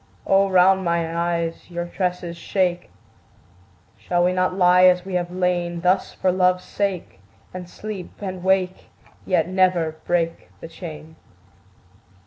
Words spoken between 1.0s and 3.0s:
eyes your tresses shake!